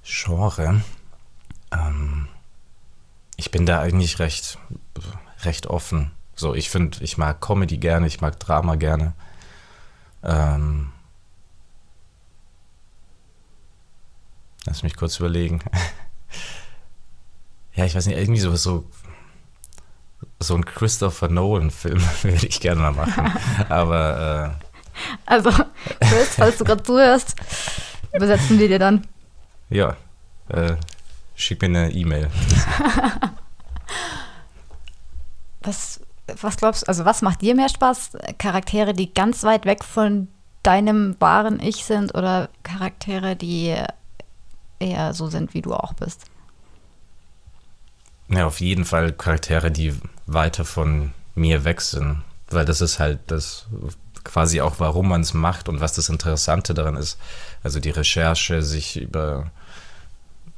[0.03, 0.83] Genre.
[1.71, 2.29] Ähm,
[3.37, 4.59] ich bin da eigentlich recht,
[5.43, 6.11] recht offen.
[6.35, 9.15] So, ich finde, ich mag Comedy gerne, ich mag Drama gerne.
[10.25, 10.93] Ähm,
[14.65, 15.61] lass mich kurz überlegen.
[17.75, 18.85] ja, ich weiß nicht, irgendwie so, so,
[20.43, 23.33] so ein Christopher Nolan-Film würde ich gerne mal machen.
[23.69, 24.57] Aber.
[24.59, 24.67] Äh,
[25.27, 25.51] also,
[26.01, 27.35] Chris, falls du gerade zuhörst,
[28.13, 29.07] übersetzen wir dir dann.
[29.71, 29.97] Ja,
[30.49, 30.77] äh,
[31.35, 32.29] schick mir eine E-Mail.
[35.63, 36.01] was,
[36.41, 38.19] was glaubst du, also was macht dir mehr Spaß?
[38.39, 40.29] Charaktere, die ganz weit weg von
[40.63, 43.75] deinem wahren Ich sind oder Charaktere, die
[44.79, 46.25] eher so sind, wie du auch bist?
[48.29, 49.95] Ja, auf jeden Fall Charaktere, die
[50.35, 52.23] weiter von mir weg sind.
[52.51, 53.67] Weil das ist halt das
[54.25, 57.19] quasi auch, warum man es macht und was das Interessante daran ist.
[57.63, 59.51] Also die Recherche, sich über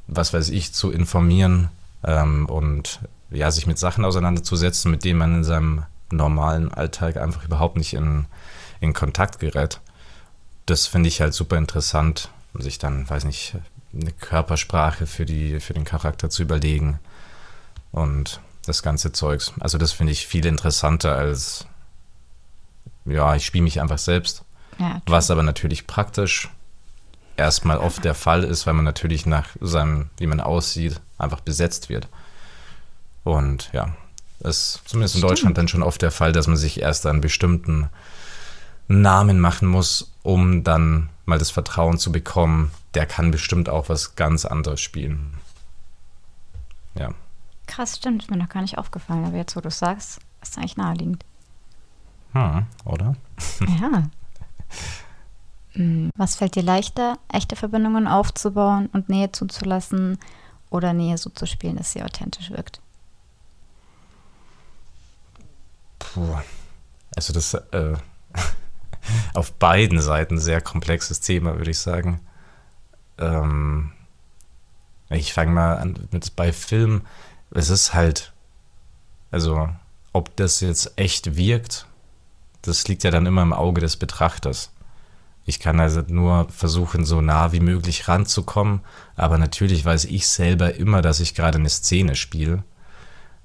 [0.07, 1.69] was weiß ich, zu informieren
[2.05, 7.45] ähm, und ja, sich mit Sachen auseinanderzusetzen, mit denen man in seinem normalen Alltag einfach
[7.45, 8.27] überhaupt nicht in,
[8.81, 9.81] in Kontakt gerät.
[10.67, 13.57] Das finde ich halt super interessant, sich dann, weiß nicht,
[13.93, 16.99] eine Körpersprache für, die, für den Charakter zu überlegen
[17.93, 19.53] und das ganze Zeugs.
[19.61, 21.67] Also das finde ich viel interessanter als,
[23.05, 24.45] ja, ich spiele mich einfach selbst.
[24.79, 26.49] Ja, was aber natürlich praktisch
[27.37, 31.89] erstmal oft der Fall ist, weil man natürlich nach seinem, wie man aussieht, einfach besetzt
[31.89, 32.09] wird.
[33.23, 33.95] Und ja,
[34.41, 35.31] das ist zumindest in Stimmt.
[35.31, 37.89] Deutschland dann schon oft der Fall, dass man sich erst einen bestimmten
[38.89, 44.17] Namen machen muss, um dann mal das Vertrauen zu bekommen, der kann bestimmt auch was
[44.17, 45.35] ganz anderes spielen.
[46.95, 47.15] Ja.
[47.67, 50.59] Krass, stimmt, ist mir noch gar nicht aufgefallen, aber jetzt, wo du es sagst, ist
[50.59, 51.25] eigentlich naheliegend.
[52.33, 53.17] Hm, oder?
[53.81, 54.05] Ja.
[55.73, 60.19] Hm, was fällt dir leichter, echte Verbindungen aufzubauen und Nähe zuzulassen
[60.71, 62.81] oder Nähe so zu spielen, dass sie authentisch wirkt?
[65.99, 66.39] Puh.
[67.17, 67.97] Also das äh,
[69.35, 72.21] auf beiden Seiten sehr komplexes Thema, würde ich sagen.
[73.19, 73.93] Ähm,
[75.11, 77.03] ich fange mal an mit bei Film.
[77.55, 78.33] Es ist halt,
[79.31, 79.69] also
[80.13, 81.87] ob das jetzt echt wirkt,
[82.63, 84.71] das liegt ja dann immer im Auge des Betrachters.
[85.47, 88.81] Ich kann also nur versuchen, so nah wie möglich ranzukommen,
[89.15, 92.65] aber natürlich weiß ich selber immer, dass ich gerade eine Szene spiele.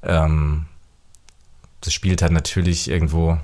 [0.01, 0.65] Ähm,
[1.81, 3.37] das spielt halt natürlich irgendwo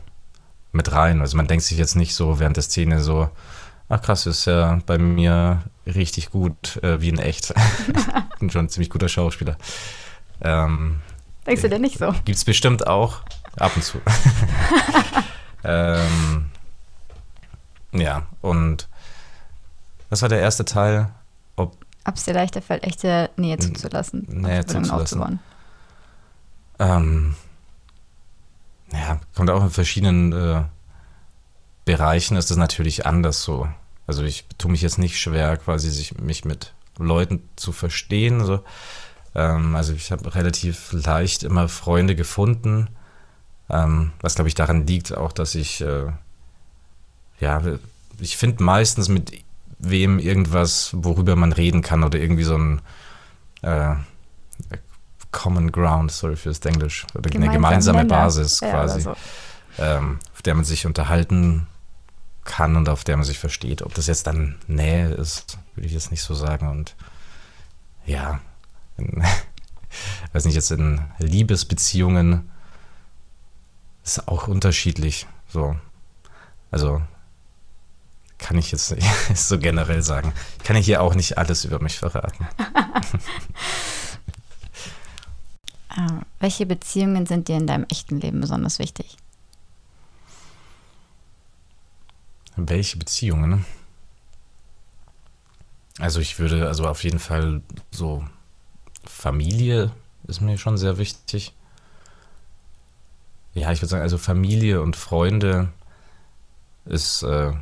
[0.71, 1.21] mit rein.
[1.21, 3.30] Also man denkt sich jetzt nicht so während der Szene so,
[3.89, 7.54] ach krass, ist ja bei mir richtig gut äh, wie in echt.
[8.39, 9.58] Bin schon ein ziemlich guter Schauspieler.
[10.41, 11.02] Ähm,
[11.45, 12.12] Denkst du denn nicht so?
[12.26, 13.21] Gibt es bestimmt auch,
[13.58, 14.00] ab und zu.
[15.63, 16.50] ähm,
[17.91, 18.88] ja, und
[20.10, 21.12] was war der erste Teil?
[22.08, 25.39] Ob es dir leichter fällt, echte Nähe zuzulassen, Nähe zuzulassen.
[26.78, 27.36] Ähm,
[28.93, 30.63] ja, kommt auch in verschiedenen äh,
[31.86, 33.67] Bereichen ist das natürlich anders so.
[34.06, 38.45] Also ich tue mich jetzt nicht schwer, quasi sich, mich mit Leuten zu verstehen.
[38.45, 38.63] So.
[39.36, 42.88] Ähm, also ich habe relativ leicht immer Freunde gefunden,
[43.69, 46.08] ähm, was glaube ich daran liegt auch, dass ich äh,
[47.39, 47.62] ja,
[48.19, 49.43] ich finde meistens mit
[49.78, 52.82] wem irgendwas, worüber man reden kann oder irgendwie so ein
[53.62, 53.95] äh,
[55.32, 58.15] Common Ground, sorry fürs Englisch, oder Gemeinsam eine gemeinsame Länder.
[58.15, 59.84] Basis quasi, ja, so.
[59.84, 61.67] ähm, auf der man sich unterhalten
[62.45, 63.82] kann und auf der man sich versteht.
[63.82, 66.69] Ob das jetzt dann Nähe ist, würde ich jetzt nicht so sagen.
[66.69, 66.95] Und
[68.06, 68.39] ja,
[68.98, 69.24] in,
[70.34, 72.50] weiß nicht, jetzt in Liebesbeziehungen
[74.04, 75.28] ist auch unterschiedlich.
[75.48, 75.76] So.
[76.72, 77.02] Also
[78.38, 80.34] kann ich jetzt nicht so generell sagen.
[80.58, 82.48] Ich kann hier auch nicht alles über mich verraten.
[85.98, 89.18] äh, welche Beziehungen sind dir in deinem echten Leben besonders wichtig?
[92.58, 93.66] Welche Beziehungen?
[96.00, 98.26] Also ich würde, also auf jeden Fall so
[99.10, 99.91] Familie
[100.28, 101.54] ist mir schon sehr wichtig.
[103.54, 105.70] Ja, ich würde sagen, also Familie und Freunde
[106.86, 107.54] ist äh,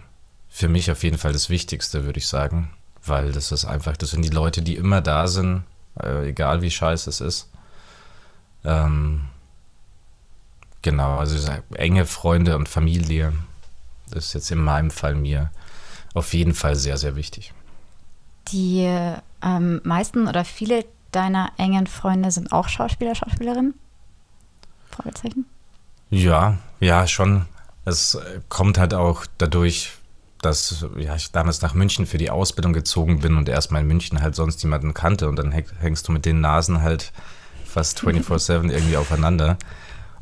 [0.49, 2.71] für mich auf jeden Fall das Wichtigste, würde ich sagen.
[3.05, 5.63] Weil das ist einfach, das sind die Leute, die immer da sind,
[6.01, 7.49] äh, egal wie scheiße es ist.
[8.63, 9.27] Ähm,
[10.81, 13.33] genau, also enge Freunde und Familie
[14.13, 15.51] das ist jetzt in meinem Fall mir
[16.13, 17.53] auf jeden Fall sehr, sehr wichtig.
[18.49, 18.87] Die
[19.41, 23.73] ähm, meisten oder viele deiner engen Freunde sind auch Schauspieler, Schauspielerinnen?
[24.91, 25.45] Fragezeichen?
[26.09, 27.45] Ja, ja, schon.
[27.85, 28.17] Es
[28.49, 29.93] kommt halt auch dadurch
[30.43, 34.21] dass ja, ich damals nach München für die Ausbildung gezogen bin und erstmal in München
[34.21, 37.11] halt sonst jemanden kannte und dann hängst du mit den Nasen halt
[37.65, 39.57] fast 24-7 irgendwie aufeinander.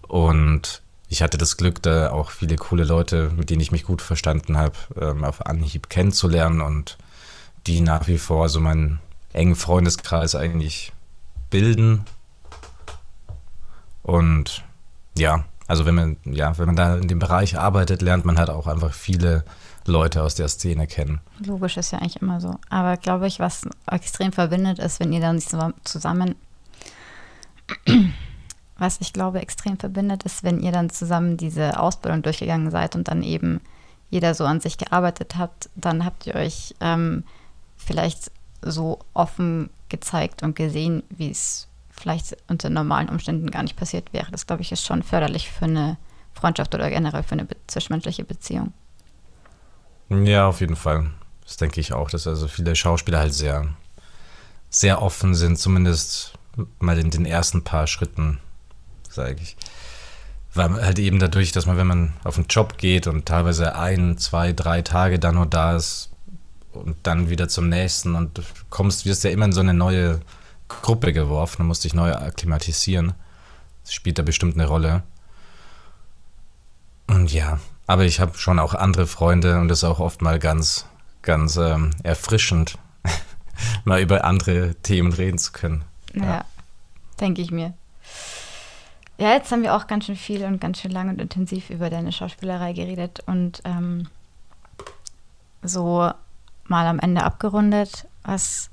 [0.07, 4.01] Und ich hatte das Glück, da auch viele coole Leute, mit denen ich mich gut
[4.01, 6.97] verstanden habe, ähm, auf Anhieb kennenzulernen und
[7.67, 8.99] die nach wie vor so meinen
[9.33, 10.91] engen Freundeskreis eigentlich
[11.49, 12.05] bilden.
[14.03, 14.63] Und
[15.17, 18.49] ja, also wenn man, ja, wenn man da in dem Bereich arbeitet, lernt man halt
[18.49, 19.43] auch einfach viele
[19.85, 21.21] Leute aus der Szene kennen.
[21.39, 22.55] Logisch ist ja eigentlich immer so.
[22.69, 26.35] Aber glaube ich, was extrem verbindet ist, wenn ihr dann zusammen,
[28.77, 33.07] was ich glaube extrem verbindet ist, wenn ihr dann zusammen diese Ausbildung durchgegangen seid und
[33.07, 33.61] dann eben
[34.09, 37.23] jeder so an sich gearbeitet habt, dann habt ihr euch ähm,
[37.77, 38.29] vielleicht
[38.61, 44.31] so offen gezeigt und gesehen, wie es vielleicht unter normalen Umständen gar nicht passiert wäre.
[44.31, 45.97] Das, glaube ich, ist schon förderlich für eine
[46.33, 48.73] Freundschaft oder generell für eine zwischenmenschliche Beziehung.
[50.09, 51.11] Ja, auf jeden Fall.
[51.43, 53.67] Das denke ich auch, dass also viele Schauspieler halt sehr,
[54.69, 56.33] sehr offen sind, zumindest
[56.79, 58.39] mal in den ersten paar Schritten,
[59.09, 59.55] sage ich.
[60.53, 64.17] Weil halt eben dadurch, dass man, wenn man auf einen Job geht und teilweise ein,
[64.17, 66.10] zwei, drei Tage dann nur da ist
[66.73, 70.21] und dann wieder zum nächsten und du kommst, wirst ja immer in so eine neue
[70.67, 73.13] Gruppe geworfen und musst dich neu akklimatisieren.
[73.83, 75.03] Das spielt da bestimmt eine Rolle.
[77.07, 80.39] Und ja, aber ich habe schon auch andere Freunde und das ist auch oft mal
[80.39, 80.85] ganz,
[81.23, 82.77] ganz ähm, erfrischend,
[83.83, 85.83] mal über andere Themen reden zu können.
[86.13, 86.45] Ja, ja
[87.21, 87.73] denke ich mir.
[89.17, 91.89] Ja, jetzt haben wir auch ganz schön viel und ganz schön lang und intensiv über
[91.89, 94.07] deine Schauspielerei geredet und ähm,
[95.61, 96.11] so
[96.71, 98.71] mal am Ende abgerundet, was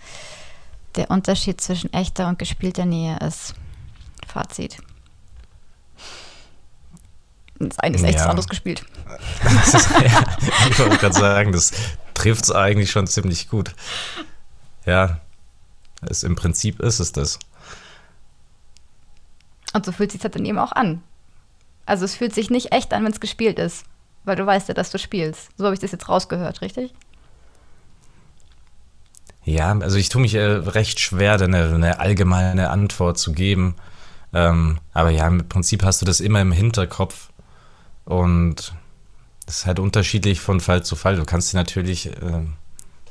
[0.96, 3.54] der Unterschied zwischen echter und gespielter Nähe ist.
[4.26, 4.78] Fazit.
[7.58, 8.20] Das eine ist echt, ja.
[8.20, 8.84] das andere gespielt.
[9.44, 10.24] Ist, ja,
[10.70, 11.72] ich wollte gerade sagen, das
[12.14, 13.74] trifft es eigentlich schon ziemlich gut.
[14.86, 15.20] Ja,
[16.08, 17.38] es, im Prinzip ist es das.
[19.72, 21.02] Und so fühlt sich halt dann eben auch an.
[21.84, 23.84] Also es fühlt sich nicht echt an, wenn es gespielt ist.
[24.24, 25.50] Weil du weißt ja, dass du spielst.
[25.56, 26.94] So habe ich das jetzt rausgehört, richtig?
[29.48, 33.76] Ja, also ich tue mich äh, recht schwer, eine, eine, allgemeine Antwort zu geben.
[34.34, 37.30] Ähm, aber ja, im Prinzip hast du das immer im Hinterkopf.
[38.04, 38.74] Und
[39.46, 41.16] das ist halt unterschiedlich von Fall zu Fall.
[41.16, 42.42] Du kannst dir natürlich, äh,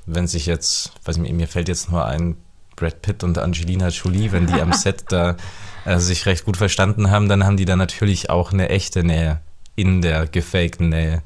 [0.06, 2.38] wenn sich jetzt, weiß ich, mir fällt jetzt nur ein,
[2.76, 5.38] Brad Pitt und Angelina Jolie, wenn die am Set da
[5.86, 9.41] äh, sich recht gut verstanden haben, dann haben die da natürlich auch eine echte Nähe
[9.76, 11.23] in der gefakten Nähe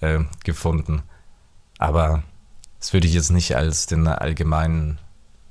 [0.00, 1.02] äh, gefunden.
[1.78, 2.22] Aber
[2.82, 4.98] das würde ich jetzt nicht als den allgemeinen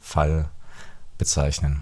[0.01, 0.49] Fall
[1.17, 1.81] bezeichnen.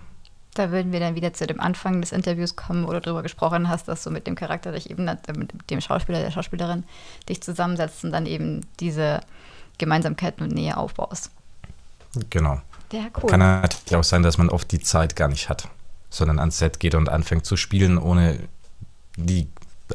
[0.53, 3.67] Da würden wir dann wieder zu dem Anfang des Interviews kommen, wo du darüber gesprochen
[3.67, 6.83] hast, dass du mit dem Charakter dich eben, mit dem Schauspieler, der Schauspielerin,
[7.27, 9.21] dich zusammensetzt und dann eben diese
[9.79, 11.31] Gemeinsamkeiten und Nähe aufbaust.
[12.29, 12.61] Genau.
[12.91, 13.31] Ja, cool.
[13.31, 15.67] Kann natürlich auch sein, dass man oft die Zeit gar nicht hat,
[16.11, 18.37] sondern ans Set geht und anfängt zu spielen, ohne
[19.15, 19.47] die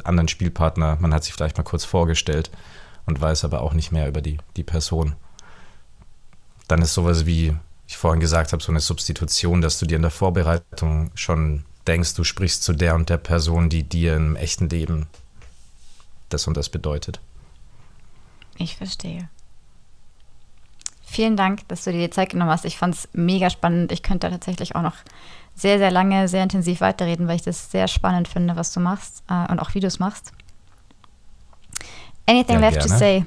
[0.03, 0.97] anderen Spielpartner.
[0.99, 2.51] Man hat sich vielleicht mal kurz vorgestellt
[3.07, 5.15] und weiß aber auch nicht mehr über die, die Person
[6.69, 7.55] dann ist sowas wie
[7.87, 12.15] ich vorhin gesagt habe, so eine Substitution, dass du dir in der Vorbereitung schon denkst,
[12.15, 15.07] du sprichst zu der und der Person, die dir im echten Leben
[16.31, 17.21] das und das bedeutet.
[18.57, 19.29] Ich verstehe.
[21.03, 22.65] Vielen Dank, dass du dir die Zeit genommen hast.
[22.65, 23.93] Ich fand es mega spannend.
[23.93, 24.97] Ich könnte tatsächlich auch noch
[25.55, 29.23] sehr, sehr lange, sehr intensiv weiterreden, weil ich das sehr spannend finde, was du machst
[29.29, 30.33] äh, und auch wie du es machst.
[32.27, 32.91] Anything ja, left gerne.
[32.91, 33.25] to say?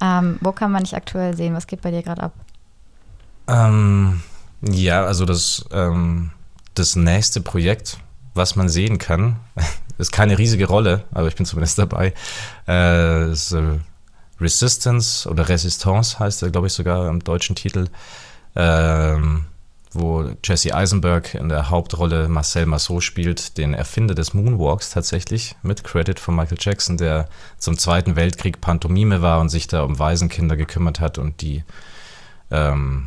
[0.00, 1.54] Ähm, wo kann man dich aktuell sehen?
[1.54, 2.32] Was geht bei dir gerade ab?
[3.48, 4.22] Ähm,
[4.62, 6.30] ja, also das, ähm,
[6.74, 7.98] das nächste Projekt,
[8.34, 9.36] was man sehen kann,
[9.98, 12.12] ist keine riesige Rolle, aber ich bin zumindest dabei,
[12.68, 13.78] äh, ist, äh,
[14.40, 17.88] Resistance oder Resistance heißt er, glaube ich, sogar im deutschen Titel,
[18.54, 19.46] ähm,
[19.92, 25.84] wo Jesse Eisenberg in der Hauptrolle Marcel Marceau spielt, den Erfinder des Moonwalks tatsächlich, mit
[25.84, 30.56] Credit von Michael Jackson, der zum Zweiten Weltkrieg Pantomime war und sich da um Waisenkinder
[30.56, 31.64] gekümmert hat und die
[32.50, 33.06] ähm,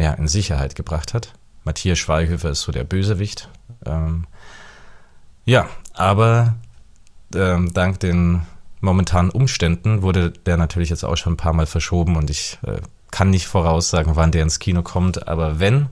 [0.00, 1.32] ja, in Sicherheit gebracht hat.
[1.64, 3.48] Matthias Schweighöfer ist so der Bösewicht.
[3.84, 4.26] Ähm,
[5.44, 6.54] ja, aber
[7.34, 8.42] ähm, dank den
[8.80, 12.80] momentanen Umständen wurde der natürlich jetzt auch schon ein paar Mal verschoben und ich äh,
[13.10, 15.88] kann nicht voraussagen, wann der ins Kino kommt, aber wenn,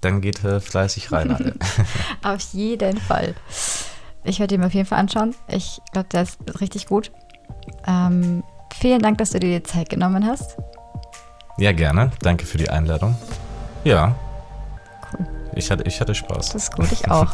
[0.00, 1.32] dann geht er fleißig rein.
[1.32, 1.54] Alle.
[2.22, 3.34] auf jeden Fall.
[4.22, 5.34] Ich werde ihn auf jeden Fall anschauen.
[5.48, 7.10] Ich glaube, der ist richtig gut.
[7.88, 8.44] Ähm,
[8.78, 10.56] vielen Dank, dass du dir die Zeit genommen hast.
[11.62, 12.10] Ja, gerne.
[12.22, 13.14] Danke für die Einladung.
[13.84, 14.16] Ja.
[15.12, 15.26] Cool.
[15.54, 16.48] Ich hatte, ich hatte Spaß.
[16.48, 17.30] Das ist gut, ich auch.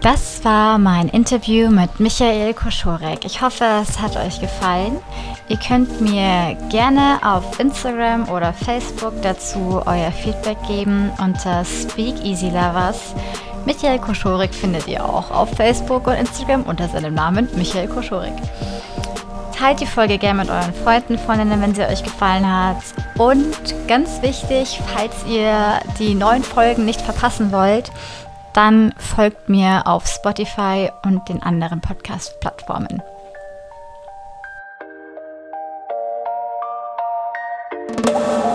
[0.00, 3.26] Das war mein Interview mit Michael Koschorek.
[3.26, 4.96] Ich hoffe, es hat euch gefallen.
[5.50, 12.48] Ihr könnt mir gerne auf Instagram oder Facebook dazu euer Feedback geben unter Speak Easy
[12.48, 13.14] Lovers.
[13.66, 18.32] Michael Koschorek findet ihr auch auf Facebook und Instagram unter seinem Namen Michael Koschorek.
[19.58, 22.76] Teilt die Folge gerne mit euren Freunden, Freundinnen, wenn sie euch gefallen hat.
[23.16, 27.90] Und ganz wichtig, falls ihr die neuen Folgen nicht verpassen wollt,
[28.52, 33.02] dann folgt mir auf Spotify und den anderen Podcast-Plattformen.
[38.04, 38.45] Thank